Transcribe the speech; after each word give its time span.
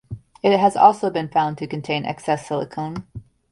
It 0.41 0.57
has 0.57 0.75
also 0.75 1.11
been 1.11 1.29
found 1.29 1.59
to 1.59 1.67
contain 1.67 2.05
excess 2.07 2.47
silicon. 2.47 3.05